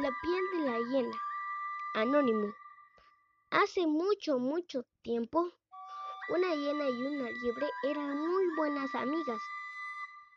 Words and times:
La 0.00 0.12
piel 0.22 0.44
de 0.52 0.70
la 0.70 0.78
hiena. 0.78 1.16
Anónimo. 1.94 2.54
Hace 3.50 3.84
mucho, 3.84 4.38
mucho 4.38 4.84
tiempo, 5.02 5.50
una 6.28 6.54
hiena 6.54 6.88
y 6.88 7.02
una 7.02 7.28
liebre 7.28 7.68
eran 7.82 8.16
muy 8.16 8.44
buenas 8.56 8.94
amigas, 8.94 9.40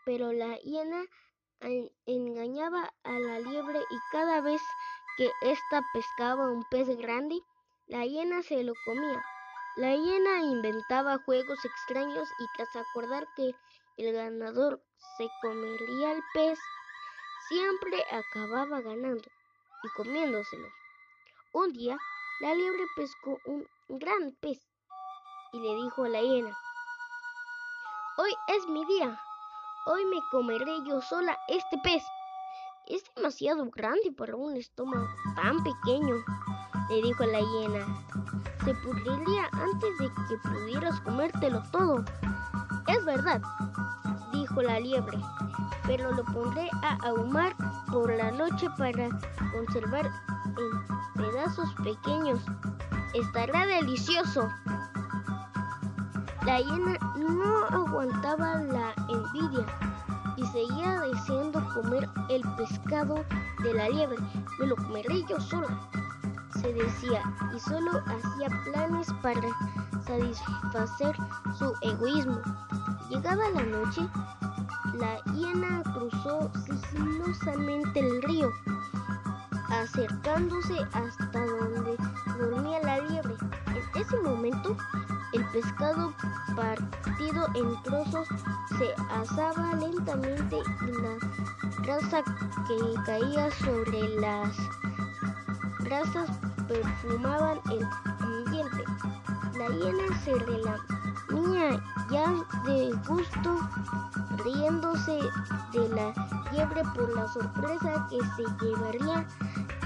pero 0.04 0.34
la 0.34 0.58
hiena 0.62 1.06
engañaba 2.08 2.92
a 3.04 3.12
la 3.12 3.40
liebre 3.40 3.80
y 3.80 3.98
cada 4.12 4.42
vez 4.42 4.64
que 5.16 5.30
ésta 5.44 5.84
pescaba 5.94 6.50
un 6.50 6.64
pez 6.72 6.88
grande, 6.98 7.40
la 7.86 8.04
hiena 8.04 8.42
se 8.42 8.64
lo 8.64 8.74
comía. 8.84 9.24
La 9.76 9.96
hiena 9.96 10.40
inventaba 10.40 11.20
juegos 11.20 11.64
extraños 11.64 12.28
y 12.40 12.46
tras 12.58 12.76
acordar 12.76 13.28
que 13.36 13.54
el 13.98 14.12
ganador 14.12 14.84
se 15.18 15.30
comería 15.40 16.14
el 16.14 16.24
pez, 16.34 16.58
siempre 17.48 18.04
acababa 18.10 18.82
ganando 18.82 19.30
y 19.84 19.90
comiéndoselo. 19.96 20.68
Un 21.54 21.74
día, 21.74 21.98
la 22.40 22.54
liebre 22.54 22.84
pescó 22.96 23.38
un 23.46 23.68
gran 23.90 24.32
pez 24.40 24.60
y 25.54 25.60
le 25.60 25.76
dijo 25.76 26.06
a 26.06 26.10
la 26.10 26.22
hiena, 26.22 26.58
Hoy 28.18 28.32
es 28.50 28.68
mi 28.68 28.86
día, 28.86 29.20
hoy 29.86 30.06
me 30.06 30.18
comeré 30.32 30.84
yo 30.86 31.02
sola 31.02 31.38
este 31.48 31.78
pez. 31.84 32.04
Es 32.88 33.04
demasiado 33.16 33.66
grande 33.70 34.12
para 34.18 34.36
un 34.36 34.56
estómago 34.58 35.08
tan 35.36 35.64
pequeño, 35.64 36.16
le 36.90 37.02
dijo 37.02 37.26
la 37.26 37.40
hiena. 37.40 37.86
Se 38.64 38.74
pudriría 38.76 39.50
antes 39.54 39.98
de 39.98 40.08
que 40.28 40.38
pudieras 40.50 41.00
comértelo 41.02 41.64
todo. 41.72 42.04
Es 42.88 43.04
verdad, 43.06 43.42
dijo 44.34 44.62
la 44.62 44.80
liebre, 44.80 45.18
pero 45.86 46.12
lo 46.14 46.24
pondré 46.26 46.70
a 46.84 46.98
ahumar 47.08 47.56
por 47.92 48.14
la 48.14 48.32
noche 48.32 48.68
para 48.78 49.10
conservar 49.52 50.10
en 50.46 51.22
pedazos 51.22 51.74
pequeños. 51.84 52.40
Estará 53.14 53.66
delicioso. 53.66 54.48
La 56.46 56.60
hiena 56.60 56.98
no 57.18 57.66
aguantaba 57.68 58.56
la 58.56 58.94
envidia 59.10 59.66
y 60.38 60.46
seguía 60.48 61.02
deseando 61.02 61.64
comer 61.74 62.10
el 62.30 62.42
pescado 62.56 63.24
de 63.64 63.74
la 63.74 63.90
liebre. 63.90 64.18
Me 64.60 64.68
lo 64.68 64.76
comeré 64.76 65.24
yo 65.30 65.40
sola, 65.40 65.90
se 66.62 66.74
decía, 66.74 67.22
y 67.56 67.60
solo 67.60 68.04
hacía 68.06 68.50
planes 68.64 69.08
para 69.22 69.42
satisfacer 70.06 71.16
su 71.58 71.74
egoísmo. 71.82 72.40
Llegada 73.10 73.50
la 73.50 73.64
noche, 73.64 74.08
la 74.94 75.20
hiena 75.34 75.82
cruzó 75.94 76.52
sigilosamente 76.64 78.00
el 78.00 78.22
río, 78.24 78.52
acercándose 79.70 80.76
hasta 80.94 81.46
donde 81.46 81.98
dormía 82.40 82.80
la 82.84 83.00
liebre. 83.02 83.36
En 83.68 84.02
ese 84.02 84.20
momento, 84.22 84.78
el 85.34 85.46
pescado 85.50 86.14
partido 86.56 87.48
en 87.56 87.82
trozos 87.84 88.28
se 88.78 88.94
asaba 89.12 89.74
lentamente 89.76 90.58
y 90.58 91.02
la 91.02 91.82
grasa 91.82 92.24
que 92.68 93.02
caía 93.06 93.50
sobre 93.52 94.20
las 94.20 94.56
grasas 95.80 96.30
perfumaban 96.72 97.60
el 97.70 97.86
ambiente. 98.20 98.84
La 99.58 99.68
hiena 99.68 100.22
se 100.24 100.34
relamía 100.36 101.84
ya 102.10 102.34
de 102.66 102.92
gusto 103.08 103.60
riéndose 104.44 105.20
de 105.74 105.90
la 105.90 106.14
liebre 106.52 106.82
por 106.96 107.14
la 107.16 107.28
sorpresa 107.28 108.08
que 108.10 108.20
se 108.36 108.66
llevaría 108.66 109.28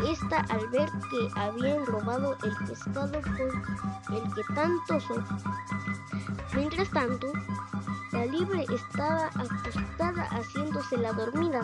esta 0.07 0.39
al 0.49 0.67
ver 0.69 0.89
que 1.09 1.39
habían 1.39 1.85
robado 1.85 2.37
el 2.43 2.55
pescado 2.67 3.11
con 3.21 4.15
el 4.15 4.33
que 4.33 4.43
tanto 4.53 4.99
son. 4.99 5.25
Mientras 6.55 6.89
tanto, 6.91 7.33
la 8.11 8.25
liebre 8.25 8.65
estaba 8.73 9.27
acostada 9.27 10.23
haciéndose 10.31 10.97
la 10.97 11.13
dormida, 11.13 11.61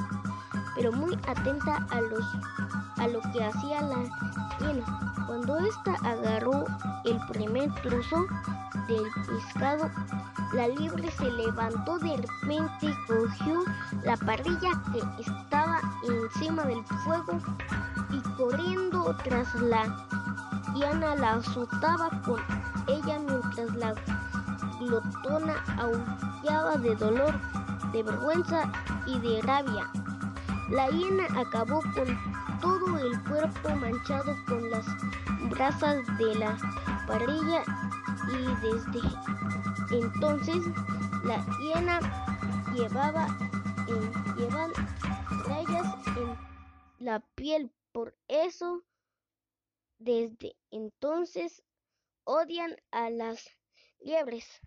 pero 0.75 0.91
muy 0.91 1.15
atenta 1.27 1.85
a, 1.89 2.01
los, 2.01 2.25
a 2.97 3.07
lo 3.07 3.21
que 3.31 3.43
hacía 3.43 3.81
la 3.81 4.03
hiena. 4.59 5.25
Cuando 5.27 5.57
ésta 5.57 5.95
agarró 6.03 6.65
el 7.05 7.19
primer 7.27 7.73
trozo 7.81 8.25
del 8.87 9.05
pescado, 9.27 9.89
la 10.53 10.67
liebre 10.67 11.09
se 11.11 11.31
levantó 11.31 11.97
de 11.99 12.17
repente, 12.17 12.93
cogió 13.07 13.63
la 14.03 14.17
parrilla 14.17 14.71
que 14.91 15.21
estaba 15.21 15.79
encima 16.03 16.63
del 16.63 16.83
fuego 17.05 17.39
y 18.11 18.19
corriendo 18.37 19.15
tras 19.23 19.53
la 19.55 19.83
hiena 20.75 21.15
la 21.15 21.33
azotaba 21.33 22.09
con 22.25 22.41
ella 22.87 23.19
mientras 23.19 23.75
la 23.75 23.93
glotona 24.79 25.55
aullaba 25.77 26.77
de 26.77 26.95
dolor, 26.95 27.33
de 27.91 28.03
vergüenza 28.03 28.71
y 29.05 29.19
de 29.19 29.41
rabia. 29.41 29.89
La 30.71 30.87
hiena 30.89 31.27
acabó 31.37 31.81
con 31.81 32.17
todo 32.61 32.97
el 32.97 33.21
cuerpo 33.23 33.75
manchado 33.75 34.33
con 34.45 34.71
las 34.71 34.85
brasas 35.49 35.99
de 36.17 36.33
la 36.35 36.57
parrilla 37.05 37.61
y 38.31 38.65
desde 38.65 39.01
entonces 39.91 40.63
la 41.25 41.45
hiena 41.59 41.99
llevaba 42.73 43.27
en, 43.89 44.35
llevan 44.37 44.71
rayas 45.45 46.07
en 46.07 47.05
la 47.05 47.19
piel. 47.35 47.69
Por 47.91 48.15
eso, 48.29 48.81
desde 49.99 50.55
entonces 50.71 51.63
odian 52.23 52.77
a 52.91 53.09
las 53.09 53.45
liebres. 53.99 54.61